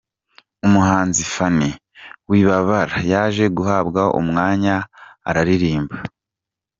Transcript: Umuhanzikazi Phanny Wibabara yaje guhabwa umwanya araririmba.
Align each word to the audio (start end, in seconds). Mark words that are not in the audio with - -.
Umuhanzikazi 0.65 1.23
Phanny 1.33 1.69
Wibabara 2.29 2.97
yaje 3.13 3.45
guhabwa 3.57 4.01
umwanya 4.19 4.75
araririmba. 5.29 5.95